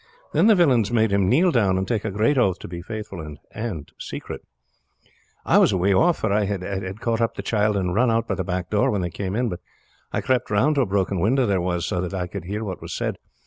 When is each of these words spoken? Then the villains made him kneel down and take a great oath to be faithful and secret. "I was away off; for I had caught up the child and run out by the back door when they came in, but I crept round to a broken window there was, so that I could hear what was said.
Then 0.33 0.47
the 0.47 0.55
villains 0.55 0.91
made 0.91 1.11
him 1.11 1.29
kneel 1.29 1.51
down 1.51 1.77
and 1.77 1.87
take 1.87 2.03
a 2.03 2.09
great 2.09 2.35
oath 2.35 2.57
to 2.61 2.67
be 2.67 2.81
faithful 2.81 3.21
and 3.51 3.91
secret. 3.99 4.41
"I 5.45 5.59
was 5.59 5.71
away 5.71 5.93
off; 5.93 6.17
for 6.17 6.33
I 6.33 6.45
had 6.45 6.99
caught 7.01 7.21
up 7.21 7.35
the 7.35 7.43
child 7.43 7.77
and 7.77 7.93
run 7.93 8.09
out 8.09 8.27
by 8.27 8.33
the 8.33 8.43
back 8.43 8.71
door 8.71 8.89
when 8.89 9.01
they 9.01 9.11
came 9.11 9.35
in, 9.35 9.47
but 9.47 9.59
I 10.11 10.21
crept 10.21 10.49
round 10.49 10.73
to 10.73 10.81
a 10.81 10.85
broken 10.87 11.19
window 11.19 11.45
there 11.45 11.61
was, 11.61 11.85
so 11.85 12.01
that 12.01 12.15
I 12.15 12.25
could 12.25 12.45
hear 12.45 12.63
what 12.63 12.81
was 12.81 12.93
said. 12.93 13.19